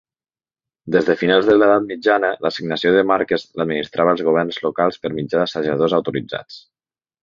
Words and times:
Des 0.95 1.05
de 1.09 1.15
finals 1.19 1.49
de 1.49 1.57
l'Edat 1.57 1.85
Mitjana, 1.91 2.33
l'assignació 2.47 2.95
de 2.97 3.05
marques 3.13 3.47
l'administrava 3.63 4.17
els 4.17 4.27
governs 4.33 4.61
locals 4.69 5.03
per 5.07 5.17
mitjà 5.23 5.41
d'assajadors 5.47 6.01
autoritzats. 6.05 6.63